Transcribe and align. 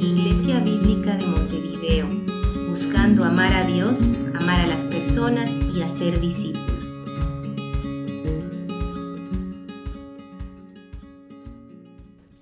Iglesia 0.00 0.60
Bíblica 0.60 1.16
de 1.16 1.26
Montevideo, 1.26 2.06
buscando 2.68 3.24
amar 3.24 3.52
a 3.52 3.64
Dios, 3.64 3.98
amar 4.34 4.60
a 4.60 4.66
las 4.66 4.82
personas 4.82 5.50
y 5.74 5.82
hacer 5.82 6.20
discípulos. 6.20 6.68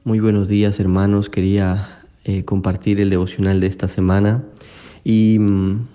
Muy 0.05 0.21
buenos 0.21 0.49
días 0.49 0.79
hermanos, 0.79 1.29
quería 1.29 1.89
eh, 2.25 2.45
compartir 2.45 3.01
el 3.01 3.11
devocional 3.11 3.61
de 3.61 3.67
esta 3.67 3.89
semana 3.89 4.45
y 5.05 5.39
mm, 5.39 5.87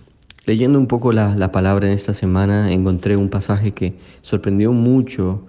leyendo 0.46 0.80
un 0.80 0.88
poco 0.88 1.12
la, 1.12 1.36
la, 1.36 1.52
palabra 1.52 1.88
en 1.88 1.94
esta 1.94 2.14
semana 2.14 2.72
encontré 2.72 3.18
un 3.18 3.30
pasaje 3.30 3.72
que 3.72 3.96
sorprendió 4.22 4.72
mucho 4.72 5.46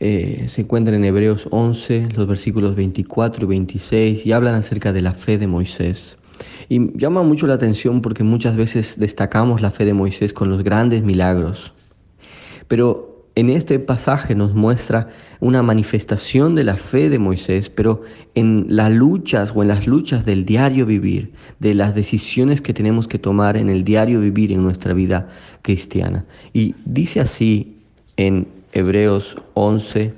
eh, 0.00 0.44
se 0.48 0.62
encuentra 0.62 0.96
en 0.96 1.04
Hebreos 1.04 1.46
11, 1.50 2.08
los 2.14 2.26
versículos 2.26 2.74
24 2.74 3.44
y 3.44 3.48
26, 3.48 4.26
y 4.26 4.32
hablan 4.32 4.54
acerca 4.54 4.94
de 4.94 5.02
la 5.02 5.12
fe 5.12 5.36
de 5.36 5.46
Moisés. 5.46 6.18
Y 6.70 6.96
llama 6.98 7.22
mucho 7.22 7.46
la 7.46 7.54
atención 7.54 8.00
porque 8.00 8.24
muchas 8.24 8.56
veces 8.56 8.98
destacamos 8.98 9.60
la 9.60 9.70
fe 9.70 9.84
de 9.84 9.92
Moisés 9.92 10.32
con 10.32 10.48
los 10.48 10.64
grandes 10.64 11.02
milagros. 11.02 11.74
Pero 12.66 13.26
en 13.34 13.50
este 13.50 13.78
pasaje 13.78 14.34
nos 14.34 14.54
muestra 14.54 15.08
una 15.38 15.62
manifestación 15.62 16.54
de 16.54 16.64
la 16.64 16.76
fe 16.76 17.10
de 17.10 17.18
Moisés, 17.18 17.68
pero 17.68 18.02
en 18.34 18.66
las 18.68 18.90
luchas 18.90 19.52
o 19.54 19.62
en 19.62 19.68
las 19.68 19.86
luchas 19.86 20.24
del 20.24 20.46
diario 20.46 20.86
vivir, 20.86 21.32
de 21.58 21.74
las 21.74 21.94
decisiones 21.94 22.62
que 22.62 22.72
tenemos 22.72 23.06
que 23.06 23.18
tomar 23.18 23.56
en 23.56 23.68
el 23.68 23.84
diario 23.84 24.20
vivir 24.20 24.50
en 24.50 24.62
nuestra 24.62 24.94
vida 24.94 25.28
cristiana. 25.62 26.24
Y 26.52 26.74
dice 26.86 27.20
así 27.20 27.76
en 28.16 28.46
Hebreos 28.72 29.36
11, 29.54 30.14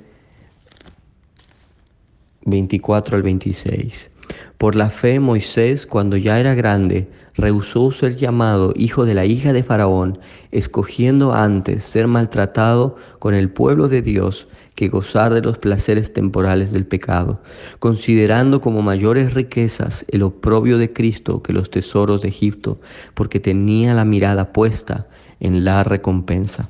24 2.45 3.17
al 3.17 3.23
26. 3.23 4.11
Por 4.59 4.75
la 4.75 4.91
fe 4.91 5.19
Moisés, 5.19 5.87
cuando 5.87 6.17
ya 6.17 6.39
era 6.39 6.53
grande, 6.53 7.09
rehusó 7.33 7.89
ser 7.91 8.15
llamado 8.15 8.71
hijo 8.75 9.05
de 9.05 9.15
la 9.15 9.25
hija 9.25 9.53
de 9.53 9.63
Faraón, 9.63 10.19
escogiendo 10.51 11.33
antes 11.33 11.83
ser 11.83 12.07
maltratado 12.07 12.95
con 13.17 13.33
el 13.33 13.49
pueblo 13.49 13.89
de 13.89 14.03
Dios 14.03 14.47
que 14.75 14.87
gozar 14.87 15.33
de 15.33 15.41
los 15.41 15.57
placeres 15.57 16.13
temporales 16.13 16.71
del 16.71 16.85
pecado, 16.85 17.41
considerando 17.79 18.61
como 18.61 18.83
mayores 18.83 19.33
riquezas 19.33 20.05
el 20.09 20.21
oprobio 20.21 20.77
de 20.77 20.93
Cristo 20.93 21.41
que 21.41 21.53
los 21.53 21.71
tesoros 21.71 22.21
de 22.21 22.29
Egipto, 22.29 22.79
porque 23.15 23.39
tenía 23.39 23.95
la 23.95 24.05
mirada 24.05 24.53
puesta 24.53 25.07
en 25.39 25.65
la 25.65 25.83
recompensa. 25.83 26.69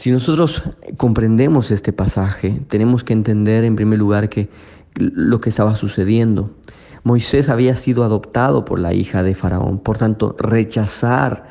Si 0.00 0.10
nosotros 0.10 0.62
comprendemos 0.96 1.70
este 1.70 1.92
pasaje, 1.92 2.58
tenemos 2.68 3.04
que 3.04 3.12
entender 3.12 3.64
en 3.64 3.76
primer 3.76 3.98
lugar 3.98 4.30
que 4.30 4.48
lo 4.94 5.38
que 5.38 5.50
estaba 5.50 5.74
sucediendo. 5.74 6.54
Moisés 7.04 7.50
había 7.50 7.76
sido 7.76 8.02
adoptado 8.02 8.64
por 8.64 8.80
la 8.80 8.94
hija 8.94 9.22
de 9.22 9.34
Faraón, 9.34 9.78
por 9.78 9.98
tanto, 9.98 10.36
rechazar 10.38 11.44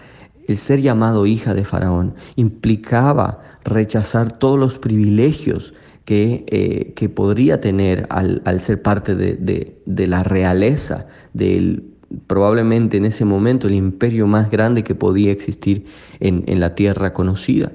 el 0.47 0.57
ser 0.57 0.81
llamado 0.81 1.27
hija 1.27 1.53
de 1.53 1.63
Faraón 1.63 2.15
implicaba 2.37 3.39
rechazar 3.65 4.39
todos 4.39 4.57
los 4.57 4.79
privilegios 4.79 5.75
que, 6.05 6.43
eh, 6.47 6.93
que 6.95 7.07
podría 7.07 7.61
tener 7.61 8.07
al, 8.09 8.59
ser 8.59 8.81
parte 8.81 9.15
de, 9.15 10.07
la 10.07 10.23
realeza, 10.23 11.05
del 11.33 11.83
probablemente 12.25 12.97
en 12.97 13.05
ese 13.05 13.25
momento 13.25 13.67
el 13.67 13.75
imperio 13.75 14.25
más 14.25 14.49
grande 14.49 14.83
que 14.83 14.95
podía 14.95 15.31
existir 15.31 15.85
en, 16.19 16.43
en 16.47 16.59
la 16.59 16.73
tierra 16.73 17.13
conocida. 17.13 17.71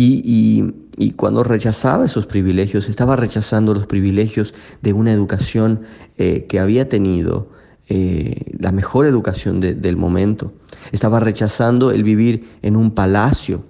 Y, 0.00 1.12
cuando 1.16 1.42
rechazaba 1.42 2.04
esos 2.04 2.26
privilegios, 2.26 2.88
estaba 2.88 3.16
rechazando 3.16 3.74
los 3.74 3.86
privilegios 3.86 4.54
de 4.80 4.92
una 4.92 5.12
educación 5.12 5.80
eh, 6.18 6.46
que 6.48 6.60
había 6.60 6.88
tenido, 6.88 7.50
eh, 7.88 8.42
la 8.58 8.70
mejor 8.70 9.06
educación 9.06 9.60
del 9.60 9.96
momento. 9.96 10.52
Estaba 10.92 11.18
rechazando 11.18 11.90
el 11.90 12.04
vivir 12.04 12.48
en 12.62 12.76
un 12.76 12.92
palacio. 12.92 13.64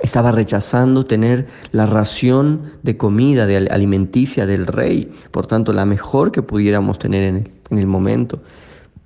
Estaba 0.00 0.32
rechazando 0.32 1.04
tener 1.04 1.46
la 1.72 1.86
ración 1.86 2.72
de 2.82 2.96
comida, 2.96 3.46
de 3.46 3.56
alimenticia 3.56 4.46
del 4.46 4.66
rey, 4.66 5.10
por 5.30 5.46
tanto 5.46 5.72
la 5.72 5.86
mejor 5.86 6.30
que 6.30 6.42
pudiéramos 6.42 6.98
tener 6.98 7.22
en 7.22 7.58
en 7.70 7.78
el 7.78 7.86
momento. 7.86 8.40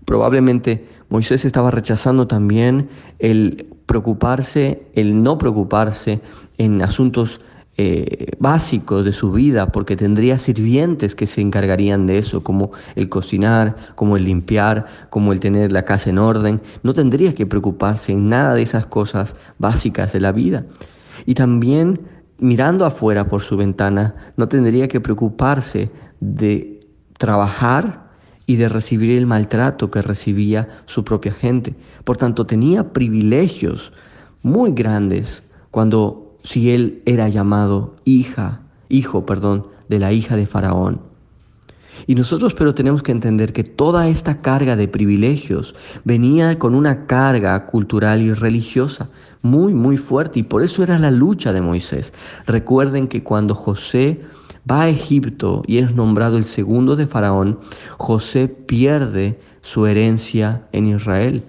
Probablemente 0.04 0.86
Moisés 1.12 1.44
estaba 1.44 1.70
rechazando 1.70 2.26
también 2.26 2.88
el 3.18 3.66
preocuparse, 3.84 4.80
el 4.94 5.22
no 5.22 5.36
preocuparse 5.36 6.22
en 6.56 6.80
asuntos 6.80 7.42
eh, 7.76 8.32
básicos 8.38 9.04
de 9.04 9.12
su 9.12 9.30
vida, 9.30 9.72
porque 9.72 9.94
tendría 9.94 10.38
sirvientes 10.38 11.14
que 11.14 11.26
se 11.26 11.42
encargarían 11.42 12.06
de 12.06 12.16
eso, 12.16 12.42
como 12.42 12.70
el 12.96 13.10
cocinar, 13.10 13.76
como 13.94 14.16
el 14.16 14.24
limpiar, 14.24 14.86
como 15.10 15.34
el 15.34 15.40
tener 15.40 15.70
la 15.70 15.84
casa 15.84 16.08
en 16.08 16.16
orden. 16.16 16.62
No 16.82 16.94
tendría 16.94 17.34
que 17.34 17.44
preocuparse 17.44 18.12
en 18.12 18.30
nada 18.30 18.54
de 18.54 18.62
esas 18.62 18.86
cosas 18.86 19.36
básicas 19.58 20.14
de 20.14 20.20
la 20.20 20.32
vida. 20.32 20.64
Y 21.26 21.34
también 21.34 22.00
mirando 22.38 22.86
afuera 22.86 23.28
por 23.28 23.42
su 23.42 23.58
ventana, 23.58 24.14
no 24.38 24.48
tendría 24.48 24.88
que 24.88 25.02
preocuparse 25.02 25.90
de 26.20 26.80
trabajar 27.18 28.01
y 28.52 28.56
de 28.56 28.68
recibir 28.68 29.16
el 29.16 29.24
maltrato 29.24 29.90
que 29.90 30.02
recibía 30.02 30.68
su 30.84 31.04
propia 31.04 31.32
gente. 31.32 31.74
Por 32.04 32.18
tanto, 32.18 32.44
tenía 32.44 32.92
privilegios 32.92 33.94
muy 34.42 34.72
grandes 34.72 35.42
cuando 35.70 36.36
si 36.42 36.70
él 36.70 37.00
era 37.06 37.30
llamado 37.30 37.96
hija, 38.04 38.60
hijo, 38.90 39.24
perdón, 39.24 39.68
de 39.88 39.98
la 39.98 40.12
hija 40.12 40.36
de 40.36 40.46
Faraón. 40.46 41.00
Y 42.06 42.14
nosotros 42.14 42.52
pero 42.52 42.74
tenemos 42.74 43.02
que 43.02 43.12
entender 43.12 43.54
que 43.54 43.64
toda 43.64 44.08
esta 44.08 44.42
carga 44.42 44.76
de 44.76 44.86
privilegios 44.86 45.74
venía 46.04 46.58
con 46.58 46.74
una 46.74 47.06
carga 47.06 47.64
cultural 47.64 48.20
y 48.20 48.34
religiosa 48.34 49.08
muy, 49.40 49.72
muy 49.72 49.96
fuerte. 49.96 50.40
Y 50.40 50.42
por 50.42 50.62
eso 50.62 50.82
era 50.82 50.98
la 50.98 51.10
lucha 51.10 51.54
de 51.54 51.62
Moisés. 51.62 52.12
Recuerden 52.46 53.08
que 53.08 53.22
cuando 53.22 53.54
José 53.54 54.20
va 54.70 54.82
a 54.82 54.88
Egipto 54.88 55.62
y 55.66 55.78
es 55.78 55.94
nombrado 55.94 56.36
el 56.36 56.44
segundo 56.44 56.96
de 56.96 57.06
Faraón, 57.06 57.58
José 57.98 58.48
pierde 58.48 59.38
su 59.60 59.86
herencia 59.86 60.62
en 60.72 60.88
Israel. 60.88 61.44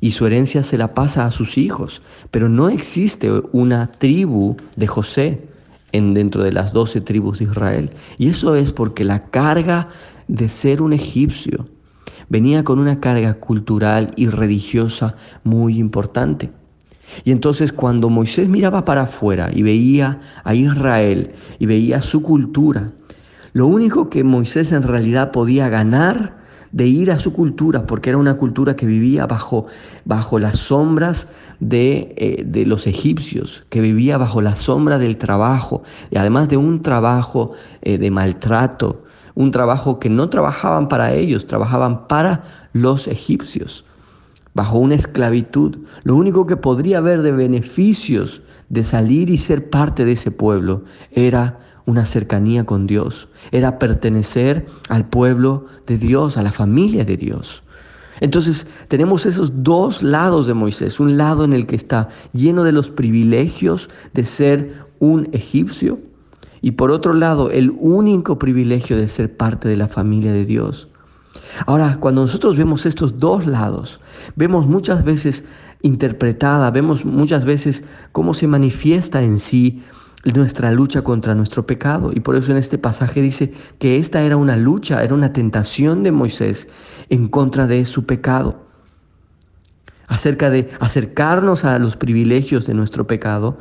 Y 0.00 0.12
su 0.12 0.26
herencia 0.26 0.62
se 0.62 0.78
la 0.78 0.94
pasa 0.94 1.26
a 1.26 1.30
sus 1.30 1.58
hijos. 1.58 2.02
Pero 2.30 2.48
no 2.48 2.68
existe 2.68 3.30
una 3.52 3.90
tribu 3.90 4.56
de 4.76 4.86
José 4.86 5.48
en 5.92 6.14
dentro 6.14 6.44
de 6.44 6.52
las 6.52 6.72
doce 6.72 7.00
tribus 7.00 7.40
de 7.40 7.46
Israel. 7.46 7.90
Y 8.16 8.28
eso 8.28 8.54
es 8.54 8.70
porque 8.72 9.04
la 9.04 9.24
carga 9.30 9.88
de 10.28 10.48
ser 10.48 10.82
un 10.82 10.92
egipcio 10.92 11.66
venía 12.28 12.62
con 12.62 12.78
una 12.78 13.00
carga 13.00 13.34
cultural 13.34 14.12
y 14.16 14.28
religiosa 14.28 15.16
muy 15.44 15.78
importante. 15.78 16.50
Y 17.24 17.32
entonces 17.32 17.72
cuando 17.72 18.10
Moisés 18.10 18.48
miraba 18.48 18.84
para 18.84 19.02
afuera 19.02 19.50
y 19.52 19.62
veía 19.62 20.20
a 20.44 20.54
Israel 20.54 21.32
y 21.58 21.66
veía 21.66 22.02
su 22.02 22.22
cultura, 22.22 22.92
lo 23.52 23.66
único 23.66 24.10
que 24.10 24.24
Moisés 24.24 24.72
en 24.72 24.82
realidad 24.82 25.30
podía 25.30 25.68
ganar 25.68 26.38
de 26.70 26.86
ir 26.86 27.10
a 27.10 27.18
su 27.18 27.32
cultura, 27.32 27.86
porque 27.86 28.10
era 28.10 28.18
una 28.18 28.34
cultura 28.34 28.76
que 28.76 28.86
vivía 28.86 29.26
bajo, 29.26 29.66
bajo 30.04 30.38
las 30.38 30.58
sombras 30.58 31.26
de, 31.60 32.14
eh, 32.16 32.44
de, 32.46 32.66
los 32.66 32.86
egipcios, 32.86 33.64
que 33.70 33.80
vivía 33.80 34.18
bajo 34.18 34.42
la 34.42 34.54
sombra 34.54 34.98
del 34.98 35.16
trabajo, 35.16 35.82
y 36.10 36.18
además 36.18 36.48
de 36.48 36.58
un 36.58 36.82
trabajo 36.82 37.52
eh, 37.80 37.96
de 37.96 38.10
maltrato, 38.10 39.04
un 39.34 39.50
trabajo 39.50 39.98
que 39.98 40.10
no 40.10 40.28
trabajaban 40.28 40.88
para 40.88 41.14
ellos, 41.14 41.46
trabajaban 41.46 42.06
para 42.06 42.42
los 42.72 43.08
egipcios 43.08 43.84
bajo 44.54 44.78
una 44.78 44.94
esclavitud, 44.94 45.78
lo 46.04 46.16
único 46.16 46.46
que 46.46 46.56
podría 46.56 46.98
haber 46.98 47.22
de 47.22 47.32
beneficios 47.32 48.42
de 48.68 48.84
salir 48.84 49.30
y 49.30 49.38
ser 49.38 49.70
parte 49.70 50.04
de 50.04 50.12
ese 50.12 50.30
pueblo 50.30 50.84
era 51.10 51.58
una 51.86 52.04
cercanía 52.04 52.64
con 52.64 52.86
Dios, 52.86 53.28
era 53.50 53.78
pertenecer 53.78 54.66
al 54.88 55.08
pueblo 55.08 55.66
de 55.86 55.96
Dios, 55.96 56.36
a 56.36 56.42
la 56.42 56.52
familia 56.52 57.04
de 57.04 57.16
Dios. 57.16 57.62
Entonces 58.20 58.66
tenemos 58.88 59.26
esos 59.26 59.62
dos 59.62 60.02
lados 60.02 60.46
de 60.46 60.54
Moisés, 60.54 61.00
un 61.00 61.16
lado 61.16 61.44
en 61.44 61.52
el 61.52 61.66
que 61.66 61.76
está 61.76 62.08
lleno 62.32 62.64
de 62.64 62.72
los 62.72 62.90
privilegios 62.90 63.88
de 64.12 64.24
ser 64.24 64.84
un 64.98 65.28
egipcio 65.32 65.98
y 66.60 66.72
por 66.72 66.90
otro 66.90 67.12
lado 67.12 67.50
el 67.50 67.72
único 67.78 68.38
privilegio 68.38 68.96
de 68.96 69.08
ser 69.08 69.36
parte 69.36 69.68
de 69.68 69.76
la 69.76 69.88
familia 69.88 70.32
de 70.32 70.44
Dios. 70.44 70.88
Ahora, 71.66 71.98
cuando 72.00 72.22
nosotros 72.22 72.56
vemos 72.56 72.86
estos 72.86 73.18
dos 73.18 73.46
lados, 73.46 74.00
vemos 74.36 74.66
muchas 74.66 75.04
veces 75.04 75.44
interpretada, 75.82 76.70
vemos 76.70 77.04
muchas 77.04 77.44
veces 77.44 77.84
cómo 78.12 78.34
se 78.34 78.46
manifiesta 78.46 79.22
en 79.22 79.38
sí 79.38 79.82
nuestra 80.24 80.72
lucha 80.72 81.02
contra 81.02 81.34
nuestro 81.34 81.66
pecado. 81.66 82.10
Y 82.12 82.20
por 82.20 82.36
eso 82.36 82.50
en 82.50 82.58
este 82.58 82.78
pasaje 82.78 83.22
dice 83.22 83.52
que 83.78 83.98
esta 83.98 84.22
era 84.22 84.36
una 84.36 84.56
lucha, 84.56 85.02
era 85.02 85.14
una 85.14 85.32
tentación 85.32 86.02
de 86.02 86.12
Moisés 86.12 86.68
en 87.08 87.28
contra 87.28 87.66
de 87.66 87.84
su 87.84 88.04
pecado. 88.04 88.66
Acerca 90.06 90.50
de 90.50 90.70
acercarnos 90.80 91.64
a 91.64 91.78
los 91.78 91.96
privilegios 91.96 92.66
de 92.66 92.74
nuestro 92.74 93.06
pecado 93.06 93.58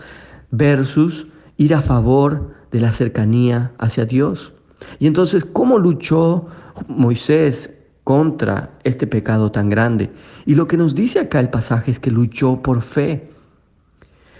versus 0.51 1.27
ir 1.57 1.75
a 1.75 1.81
favor 1.81 2.53
de 2.71 2.79
la 2.79 2.91
cercanía 2.91 3.73
hacia 3.77 4.05
Dios. 4.05 4.53
Y 4.99 5.07
entonces, 5.07 5.45
¿cómo 5.45 5.77
luchó 5.77 6.47
Moisés 6.87 7.73
contra 8.03 8.71
este 8.83 9.07
pecado 9.07 9.51
tan 9.51 9.69
grande? 9.69 10.11
Y 10.45 10.55
lo 10.55 10.67
que 10.67 10.77
nos 10.77 10.95
dice 10.95 11.19
acá 11.19 11.39
el 11.39 11.49
pasaje 11.49 11.91
es 11.91 11.99
que 11.99 12.11
luchó 12.11 12.61
por 12.61 12.81
fe. 12.81 13.29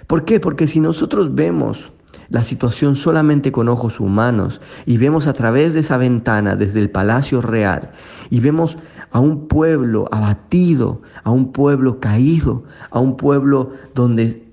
¿Por 0.08 0.26
qué? 0.26 0.40
Porque 0.40 0.68
si 0.68 0.80
nosotros 0.80 1.36
vemos 1.36 1.92
la 2.30 2.44
situación 2.44 2.96
solamente 2.96 3.52
con 3.52 3.70
ojos 3.70 4.00
humanos 4.00 4.62
y 4.86 4.98
vemos 4.98 5.28
a 5.28 5.34
través 5.34 5.74
de 5.74 5.82
esa 5.82 5.98
ventana 5.98 6.56
desde 6.56 6.80
el 6.80 6.90
palacio 6.90 7.42
real 7.42 7.92
y 8.30 8.40
vemos 8.40 8.78
a 9.12 9.20
un 9.20 9.48
pueblo 9.48 10.08
abatido, 10.12 11.02
a 11.24 11.32
un 11.32 11.52
pueblo 11.52 12.00
caído, 12.00 12.64
a 12.90 13.00
un 13.00 13.18
pueblo 13.18 13.72
donde 13.96 14.47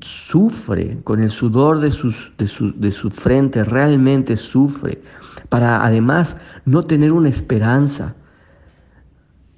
sufre 0.00 0.98
con 1.04 1.20
el 1.20 1.30
sudor 1.30 1.80
de, 1.80 1.90
sus, 1.90 2.32
de, 2.38 2.46
su, 2.46 2.72
de 2.78 2.92
su 2.92 3.10
frente, 3.10 3.64
realmente 3.64 4.36
sufre, 4.36 5.00
para 5.48 5.84
además 5.84 6.36
no 6.64 6.84
tener 6.84 7.12
una 7.12 7.28
esperanza 7.28 8.14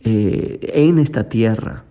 eh, 0.04 0.58
en 0.72 0.98
esta 0.98 1.28
tierra. 1.28 1.84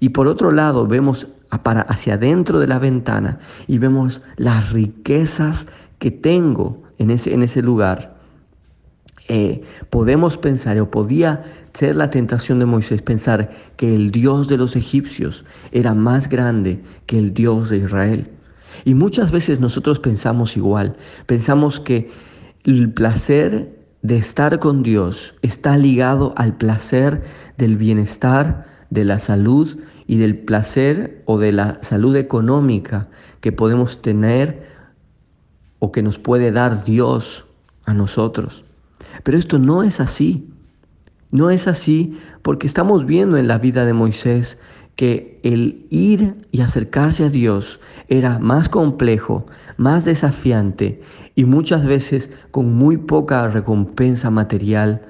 Y 0.00 0.10
por 0.10 0.26
otro 0.26 0.50
lado 0.50 0.86
vemos 0.86 1.28
para 1.62 1.82
hacia 1.82 2.14
adentro 2.14 2.58
de 2.58 2.66
la 2.66 2.78
ventana 2.78 3.38
y 3.66 3.78
vemos 3.78 4.20
las 4.36 4.72
riquezas 4.72 5.66
que 5.98 6.10
tengo 6.10 6.82
en 6.98 7.10
ese, 7.10 7.32
en 7.32 7.42
ese 7.42 7.62
lugar. 7.62 8.15
Eh, 9.28 9.62
podemos 9.90 10.36
pensar, 10.36 10.78
o 10.78 10.90
podía 10.90 11.42
ser 11.74 11.96
la 11.96 12.10
tentación 12.10 12.60
de 12.60 12.66
Moisés, 12.66 13.02
pensar 13.02 13.50
que 13.76 13.94
el 13.94 14.12
Dios 14.12 14.46
de 14.46 14.56
los 14.56 14.76
egipcios 14.76 15.44
era 15.72 15.94
más 15.94 16.28
grande 16.28 16.80
que 17.06 17.18
el 17.18 17.34
Dios 17.34 17.70
de 17.70 17.78
Israel. 17.78 18.30
Y 18.84 18.94
muchas 18.94 19.32
veces 19.32 19.58
nosotros 19.58 19.98
pensamos 19.98 20.56
igual, 20.56 20.96
pensamos 21.26 21.80
que 21.80 22.10
el 22.64 22.92
placer 22.92 23.76
de 24.02 24.16
estar 24.16 24.60
con 24.60 24.82
Dios 24.82 25.34
está 25.42 25.76
ligado 25.76 26.32
al 26.36 26.56
placer 26.56 27.22
del 27.58 27.76
bienestar, 27.76 28.66
de 28.90 29.04
la 29.04 29.18
salud 29.18 29.78
y 30.06 30.18
del 30.18 30.38
placer 30.38 31.22
o 31.26 31.38
de 31.38 31.50
la 31.50 31.78
salud 31.82 32.14
económica 32.14 33.08
que 33.40 33.50
podemos 33.50 34.00
tener 34.02 34.68
o 35.80 35.90
que 35.90 36.02
nos 36.02 36.18
puede 36.18 36.52
dar 36.52 36.84
Dios 36.84 37.44
a 37.84 37.94
nosotros. 37.94 38.65
Pero 39.22 39.38
esto 39.38 39.58
no 39.58 39.82
es 39.82 40.00
así. 40.00 40.48
No 41.30 41.50
es 41.50 41.66
así 41.66 42.16
porque 42.42 42.66
estamos 42.66 43.04
viendo 43.04 43.36
en 43.36 43.48
la 43.48 43.58
vida 43.58 43.84
de 43.84 43.92
Moisés 43.92 44.58
que 44.94 45.38
el 45.42 45.86
ir 45.90 46.46
y 46.50 46.62
acercarse 46.62 47.24
a 47.24 47.28
Dios 47.28 47.80
era 48.08 48.38
más 48.38 48.68
complejo, 48.68 49.46
más 49.76 50.04
desafiante 50.04 51.02
y 51.34 51.44
muchas 51.44 51.84
veces 51.84 52.30
con 52.50 52.74
muy 52.74 52.96
poca 52.96 53.46
recompensa 53.48 54.30
material, 54.30 55.02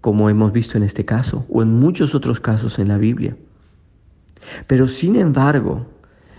como 0.00 0.30
hemos 0.30 0.52
visto 0.52 0.76
en 0.76 0.84
este 0.84 1.04
caso 1.04 1.44
o 1.48 1.62
en 1.62 1.72
muchos 1.80 2.14
otros 2.14 2.38
casos 2.38 2.78
en 2.78 2.88
la 2.88 2.98
Biblia. 2.98 3.36
Pero 4.66 4.86
sin 4.86 5.16
embargo, 5.16 5.86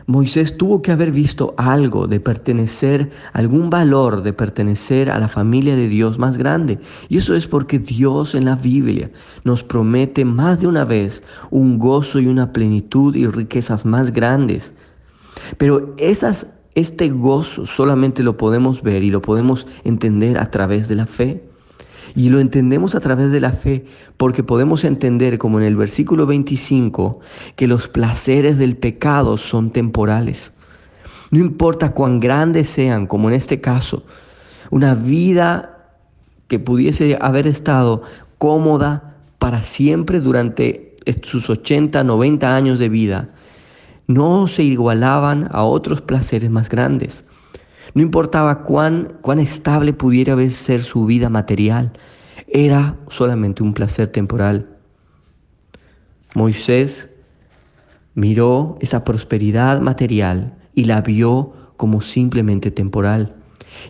Moisés 0.08 0.56
tuvo 0.56 0.84
que 0.84 0.92
haber 0.92 1.12
visto 1.12 1.56
algo 1.58 2.06
de 2.06 2.20
pertenecer, 2.20 3.10
algún 3.34 3.72
valor 3.72 4.22
de 4.22 4.34
pertenecer 4.34 5.10
a 5.10 5.20
la 5.20 5.28
familia 5.28 5.76
de 5.76 5.88
Dios 5.88 6.20
más 6.20 6.38
grande. 6.38 6.78
Y 7.10 7.18
eso 7.18 7.36
es 7.36 7.48
porque 7.48 7.80
Dios 7.80 8.36
en 8.36 8.46
la 8.46 8.56
Biblia 8.56 9.10
nos 9.44 9.64
promete 9.64 10.24
más 10.24 10.62
de 10.62 10.68
una 10.68 10.86
vez 10.86 11.24
un 11.50 11.80
gozo 11.80 12.20
y 12.20 12.28
una 12.28 12.54
plenitud 12.54 13.16
y 13.16 13.26
riquezas 13.26 13.84
más 13.84 14.14
grandes. 14.14 14.74
Pero 15.58 15.96
esas, 15.98 16.46
este 16.76 17.10
gozo 17.10 17.66
solamente 17.66 18.22
lo 18.22 18.38
podemos 18.38 18.84
ver 18.84 19.02
y 19.02 19.10
lo 19.10 19.24
podemos 19.24 19.66
entender 19.84 20.38
a 20.38 20.52
través 20.52 20.88
de 20.88 20.96
la 20.96 21.08
fe. 21.08 21.44
Y 22.16 22.30
lo 22.30 22.40
entendemos 22.40 22.96
a 22.96 23.02
través 23.02 23.32
de 23.32 23.42
la 23.42 23.52
fe 23.52 23.86
porque 24.18 24.44
podemos 24.44 24.84
entender, 24.86 25.38
como 25.38 25.60
en 25.60 25.66
el 25.66 25.76
versículo 25.76 26.26
25, 26.26 27.20
que 27.56 27.68
los 27.68 27.88
placeres 27.88 28.58
del 28.58 28.78
pecado 28.78 29.38
son 29.38 29.72
temporales. 29.72 30.54
No 31.32 31.40
importa 31.40 31.92
cuán 31.92 32.20
grandes 32.20 32.70
sean, 32.70 33.08
como 33.08 33.30
en 33.30 33.36
este 33.36 33.60
caso, 33.60 34.04
una 34.72 34.96
vida 34.96 35.90
que 36.48 36.60
pudiese 36.60 37.18
haber 37.20 37.48
estado 37.48 38.04
cómoda 38.38 39.16
para 39.40 39.64
siempre 39.64 40.20
durante 40.22 40.96
sus 41.24 41.50
80, 41.50 42.04
90 42.04 42.56
años 42.56 42.80
de 42.80 42.90
vida, 42.90 43.30
no 44.08 44.48
se 44.48 44.64
igualaban 44.64 45.50
a 45.52 45.64
otros 45.64 46.02
placeres 46.02 46.50
más 46.50 46.70
grandes. 46.70 47.24
No 47.94 48.02
importaba 48.02 48.64
cuán, 48.64 49.18
cuán 49.22 49.40
estable 49.40 49.94
pudiera 49.94 50.38
ser 50.50 50.84
su 50.84 51.06
vida 51.06 51.30
material, 51.30 51.92
era 52.48 52.96
solamente 53.10 53.64
un 53.64 53.74
placer 53.74 54.08
temporal. 54.08 54.68
Moisés 56.34 57.10
miró 58.14 58.78
esa 58.82 59.04
prosperidad 59.04 59.82
material 59.82 60.56
y 60.74 60.86
la 60.86 61.02
vio 61.02 61.54
como 61.78 62.02
simplemente 62.02 62.72
temporal. 62.72 63.36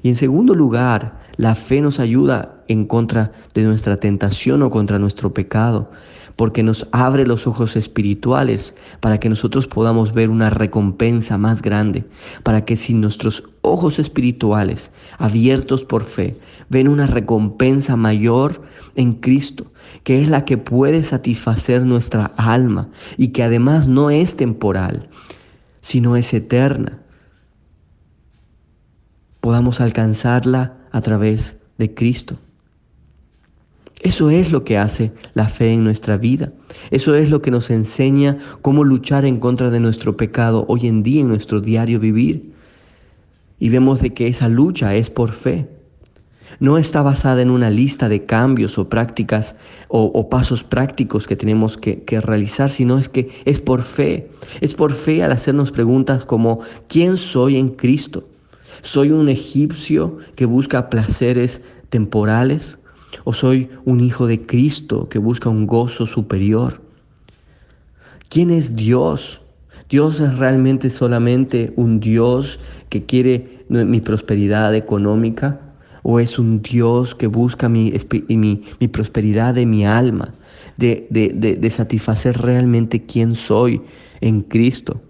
Y 0.03 0.09
en 0.09 0.15
segundo 0.15 0.55
lugar, 0.55 1.19
la 1.37 1.55
fe 1.55 1.81
nos 1.81 1.99
ayuda 1.99 2.63
en 2.67 2.85
contra 2.85 3.31
de 3.53 3.63
nuestra 3.63 3.97
tentación 3.97 4.61
o 4.63 4.69
contra 4.69 4.99
nuestro 4.99 5.33
pecado 5.33 5.91
porque 6.35 6.63
nos 6.63 6.87
abre 6.91 7.25
los 7.25 7.47
ojos 7.47 7.75
espirituales 7.75 8.75
para 8.99 9.19
que 9.19 9.29
nosotros 9.29 9.67
podamos 9.67 10.13
ver 10.13 10.29
una 10.29 10.49
recompensa 10.49 11.37
más 11.37 11.61
grande, 11.61 12.05
para 12.43 12.65
que 12.65 12.75
si 12.75 12.93
nuestros 12.93 13.43
ojos 13.61 13.99
espirituales, 13.99 14.91
abiertos 15.17 15.83
por 15.83 16.03
fe, 16.03 16.37
ven 16.69 16.87
una 16.87 17.05
recompensa 17.05 17.95
mayor 17.95 18.61
en 18.95 19.13
Cristo, 19.13 19.71
que 20.03 20.21
es 20.21 20.29
la 20.29 20.45
que 20.45 20.57
puede 20.57 21.03
satisfacer 21.03 21.85
nuestra 21.85 22.25
alma 22.37 22.89
y 23.17 23.29
que 23.29 23.43
además 23.43 23.87
no 23.87 24.09
es 24.09 24.35
temporal, 24.35 25.09
sino 25.81 26.15
es 26.15 26.33
eterna, 26.33 26.99
podamos 29.45 29.79
alcanzarla 29.79 30.73
a 30.91 31.01
través 31.01 31.57
de 31.77 31.93
Cristo. 31.93 32.37
Eso 34.01 34.29
es 34.29 34.51
lo 34.51 34.63
que 34.63 34.77
hace 34.77 35.13
la 35.33 35.47
fe 35.47 35.71
en 35.71 35.83
nuestra 35.83 36.17
vida. 36.17 36.51
Eso 36.91 37.15
es 37.15 37.29
lo 37.29 37.41
que 37.41 37.51
nos 37.51 37.69
enseña 37.69 38.37
cómo 38.61 38.83
luchar 38.83 39.25
en 39.25 39.39
contra 39.39 39.69
de 39.69 39.79
nuestro 39.79 40.17
pecado 40.17 40.65
hoy 40.67 40.87
en 40.87 41.01
día 41.01 41.21
en 41.21 41.29
nuestro 41.29 41.61
diario 41.61 41.99
vivir. 41.99 42.53
Y 43.57 43.69
vemos 43.69 44.01
de 44.01 44.13
que 44.13 44.27
esa 44.27 44.49
lucha 44.49 44.95
es 44.95 45.09
por 45.09 45.31
fe. 45.31 45.67
No 46.59 46.77
está 46.77 47.01
basada 47.01 47.41
en 47.41 47.49
una 47.49 47.69
lista 47.69 48.07
de 48.07 48.25
cambios 48.25 48.77
o 48.77 48.87
prácticas 48.87 49.55
o, 49.87 50.29
pasos 50.29 50.63
prácticos 50.63 51.27
que 51.27 51.35
tenemos 51.35 51.77
que, 51.77 52.03
que 52.03 52.21
realizar, 52.21 52.69
sino 52.69 52.97
es 52.97 53.09
que 53.09 53.29
es 53.45 53.59
por 53.59 53.81
fe. 53.81 54.29
Es 54.61 54.73
por 54.73 54.93
fe 54.93 55.23
al 55.23 55.31
hacernos 55.31 55.71
preguntas 55.71 56.25
como, 56.25 56.59
¿quién 56.87 57.17
soy 57.17 57.57
en 57.57 57.69
Cristo? 57.69 58.27
¿Soy 58.83 59.11
un 59.11 59.29
egipcio 59.29 60.17
que 60.35 60.45
busca 60.45 60.89
placeres 60.89 61.61
temporales? 61.89 62.77
¿O 63.23 63.33
soy 63.33 63.69
un 63.85 63.99
hijo 63.99 64.27
de 64.27 64.45
Cristo 64.45 65.07
que 65.09 65.19
busca 65.19 65.49
un 65.49 65.65
gozo 65.65 66.05
superior? 66.05 66.81
¿Quién 68.29 68.51
es 68.51 68.75
Dios? 68.75 69.41
¿Dios 69.89 70.19
es 70.19 70.37
realmente 70.37 70.89
solamente 70.89 71.73
un 71.75 71.99
Dios 71.99 72.59
que 72.89 73.05
quiere 73.05 73.65
mi 73.69 74.01
prosperidad 74.01 74.75
económica? 74.75 75.61
¿O 76.03 76.19
es 76.19 76.37
un 76.37 76.61
Dios 76.61 77.15
que 77.15 77.27
busca 77.27 77.69
mi, 77.69 77.93
mi, 78.27 78.87
prosperidad 78.87 79.55
de 79.55 79.65
mi 79.65 79.85
alma, 79.85 80.33
de, 80.77 81.07
de 81.09 81.69
satisfacer 81.69 82.37
realmente 82.37 83.05
quién 83.05 83.35
soy 83.35 83.81
en 84.21 84.41
Cristo? 84.41 85.01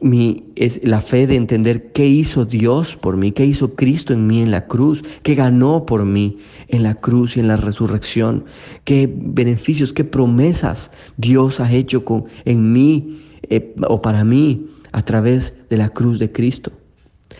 Mi, 0.00 0.44
es 0.56 0.80
la 0.82 1.00
fe 1.00 1.26
de 1.26 1.36
entender 1.36 1.92
qué 1.92 2.06
hizo 2.06 2.44
Dios 2.44 2.96
por 2.96 3.16
mí, 3.16 3.32
qué 3.32 3.44
hizo 3.44 3.74
Cristo 3.74 4.12
en 4.12 4.26
mí 4.26 4.40
en 4.40 4.50
la 4.50 4.66
cruz, 4.66 5.02
qué 5.22 5.34
ganó 5.34 5.86
por 5.86 6.04
mí 6.04 6.38
en 6.68 6.82
la 6.82 6.94
cruz 6.94 7.36
y 7.36 7.40
en 7.40 7.48
la 7.48 7.56
resurrección, 7.56 8.44
qué 8.84 9.12
beneficios, 9.12 9.92
qué 9.92 10.04
promesas 10.04 10.90
Dios 11.16 11.60
ha 11.60 11.70
hecho 11.72 12.04
con, 12.04 12.24
en 12.44 12.72
mí 12.72 13.22
eh, 13.48 13.74
o 13.88 14.00
para 14.00 14.24
mí 14.24 14.68
a 14.92 15.02
través 15.02 15.52
de 15.68 15.76
la 15.76 15.90
cruz 15.90 16.18
de 16.18 16.32
Cristo. 16.32 16.72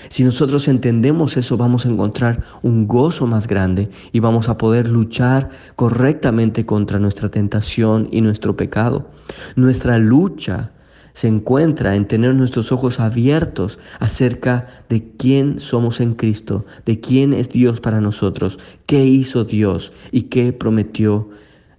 Si 0.09 0.25
nosotros 0.25 0.69
entendemos 0.69 1.37
eso, 1.37 1.57
vamos 1.57 1.85
a 1.85 1.90
encontrar 1.90 2.45
un 2.62 2.87
gozo 2.87 3.26
más 3.26 3.47
grande 3.47 3.90
y 4.12 4.21
vamos 4.21 4.49
a 4.49 4.57
poder 4.57 4.88
luchar 4.88 5.50
correctamente 5.76 6.64
contra 6.64 6.99
nuestra 6.99 7.29
tentación 7.29 8.09
y 8.11 8.21
nuestro 8.21 8.57
pecado. 8.57 9.11
Nuestra 9.57 9.99
lucha 9.99 10.71
se 11.14 11.29
encuentra 11.29 11.97
en 11.97 12.07
tener 12.07 12.35
nuestros 12.35 12.73
ojos 12.73 13.00
abiertos 13.00 13.79
acerca 13.99 14.67
de 14.88 15.12
quién 15.17 15.59
somos 15.61 16.00
en 16.00 16.14
Cristo, 16.14 16.67
de 16.87 17.00
quién 17.00 17.33
es 17.33 17.49
Dios 17.49 17.81
para 17.81 18.00
nosotros, 18.00 18.59
qué 18.87 19.05
hizo 19.05 19.45
Dios 19.45 19.93
y 20.12 20.23
qué 20.23 20.52
prometió 20.52 21.31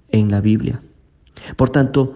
en 0.10 0.30
la 0.30 0.42
Biblia. 0.42 0.82
Por 1.56 1.70
tanto, 1.70 2.16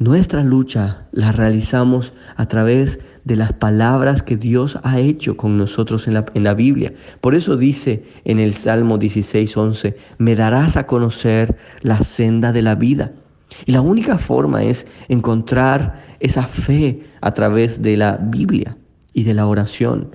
Nuestra 0.00 0.42
lucha 0.42 1.06
la 1.12 1.30
realizamos 1.30 2.12
a 2.34 2.46
través 2.46 2.98
de 3.22 3.36
las 3.36 3.52
palabras 3.52 4.24
que 4.24 4.36
Dios 4.36 4.76
ha 4.82 4.98
hecho 4.98 5.36
con 5.36 5.56
nosotros 5.56 6.08
en 6.08 6.14
la, 6.14 6.26
en 6.34 6.42
la 6.42 6.52
Biblia. 6.52 6.92
Por 7.20 7.36
eso 7.36 7.56
dice 7.56 8.02
en 8.24 8.40
el 8.40 8.54
Salmo 8.54 8.98
16, 8.98 9.56
11, 9.56 9.96
me 10.18 10.34
darás 10.34 10.76
a 10.76 10.88
conocer 10.88 11.56
la 11.82 12.02
senda 12.02 12.52
de 12.52 12.62
la 12.62 12.74
vida. 12.74 13.12
Y 13.66 13.72
la 13.72 13.80
única 13.80 14.18
forma 14.18 14.62
es 14.62 14.86
encontrar 15.08 16.02
esa 16.20 16.44
fe 16.44 17.04
a 17.20 17.32
través 17.32 17.82
de 17.82 17.96
la 17.96 18.16
Biblia 18.16 18.76
y 19.12 19.24
de 19.24 19.34
la 19.34 19.46
oración. 19.46 20.10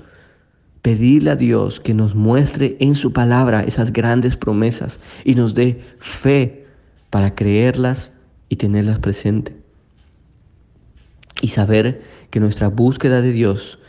Pedirle 0.81 1.31
a 1.31 1.35
Dios 1.35 1.79
que 1.79 1.93
nos 1.93 2.15
muestre 2.15 2.77
en 2.79 2.95
su 2.95 3.11
palabra 3.11 3.63
esas 3.63 3.91
grandes 3.91 4.37
promesas 4.37 4.99
y 5.25 5.35
nos 5.35 5.55
dé 5.55 5.81
fe 5.99 6.65
para 7.09 7.35
creerlas 7.35 8.11
y 8.49 8.55
tenerlas 8.55 8.99
presentes 8.99 9.55
y 11.41 11.49
saber 11.49 12.01
que 12.29 12.39
nuestra 12.39 12.67
búsqueda 12.67 13.21
de 13.21 13.31
Dios 13.31 13.79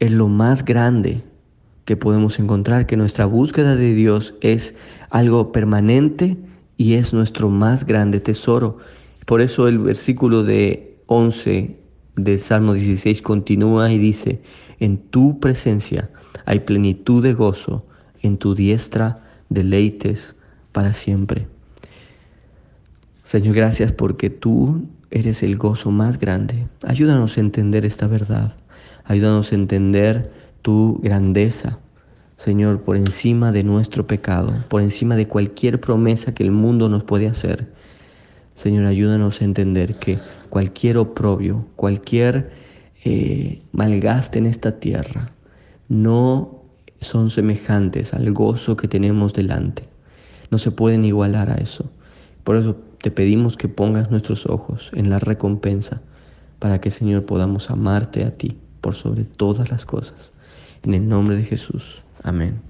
es 0.00 0.12
lo 0.12 0.28
más 0.28 0.64
grande 0.64 1.22
que 1.84 1.96
podemos 1.96 2.38
encontrar, 2.38 2.86
que 2.86 2.96
nuestra 2.96 3.24
búsqueda 3.26 3.76
de 3.76 3.94
Dios 3.94 4.34
es 4.40 4.74
algo 5.10 5.52
permanente 5.52 6.36
y 6.78 6.94
es 6.94 7.12
nuestro 7.12 7.50
más 7.50 7.84
grande 7.84 8.20
tesoro. 8.20 8.78
Por 9.26 9.42
eso 9.42 9.68
el 9.68 9.78
versículo 9.78 10.44
de 10.44 10.96
11 11.06 11.76
del 12.16 12.38
Salmo 12.38 12.72
16 12.72 13.20
continúa 13.20 13.92
y 13.92 13.98
dice, 13.98 14.40
en 14.80 14.96
tu 14.96 15.38
presencia 15.40 16.08
hay 16.46 16.60
plenitud 16.60 17.22
de 17.22 17.34
gozo, 17.34 17.84
en 18.22 18.38
tu 18.38 18.54
diestra 18.54 19.22
deleites 19.50 20.36
para 20.72 20.94
siempre. 20.94 21.48
Señor, 23.24 23.56
gracias 23.56 23.92
porque 23.92 24.30
tú 24.30 24.86
eres 25.10 25.42
el 25.42 25.56
gozo 25.56 25.90
más 25.90 26.18
grande. 26.18 26.68
Ayúdanos 26.86 27.36
a 27.36 27.40
entender 27.40 27.84
esta 27.84 28.06
verdad. 28.06 28.56
Ayúdanos 29.04 29.52
a 29.52 29.56
entender 29.56 30.32
tu 30.62 31.00
grandeza, 31.02 31.78
Señor, 32.38 32.82
por 32.82 32.96
encima 32.96 33.50
de 33.50 33.64
nuestro 33.64 34.06
pecado, 34.06 34.54
por 34.68 34.80
encima 34.80 35.16
de 35.16 35.26
cualquier 35.26 35.80
promesa 35.80 36.34
que 36.34 36.44
el 36.44 36.52
mundo 36.52 36.88
nos 36.88 37.02
puede 37.02 37.26
hacer. 37.26 37.66
Señor, 38.54 38.86
ayúdanos 38.86 39.42
a 39.42 39.44
entender 39.44 39.96
que 39.96 40.20
cualquier 40.48 40.98
oprobio, 40.98 41.66
cualquier 41.74 42.52
eh, 43.04 43.60
malgaste 43.72 44.38
en 44.38 44.46
esta 44.46 44.78
tierra, 44.78 45.32
no 45.88 46.62
son 47.00 47.30
semejantes 47.30 48.14
al 48.14 48.30
gozo 48.32 48.76
que 48.76 48.86
tenemos 48.86 49.34
delante. 49.34 49.88
No 50.52 50.58
se 50.58 50.70
pueden 50.70 51.04
igualar 51.04 51.50
a 51.50 51.56
eso. 51.56 51.90
Por 52.44 52.54
eso 52.54 52.76
te 53.02 53.10
pedimos 53.10 53.56
que 53.56 53.66
pongas 53.66 54.12
nuestros 54.12 54.46
ojos 54.46 54.92
en 54.94 55.10
la 55.10 55.18
recompensa 55.18 56.02
para 56.60 56.80
que, 56.80 56.92
Señor, 56.92 57.24
podamos 57.24 57.68
amarte 57.68 58.24
a 58.24 58.30
ti 58.30 58.56
por 58.80 58.94
sobre 58.94 59.24
todas 59.24 59.72
las 59.72 59.84
cosas. 59.84 60.32
En 60.84 60.94
el 60.94 61.08
nombre 61.08 61.34
de 61.34 61.42
Jesús. 61.42 62.04
Amén. 62.22 62.67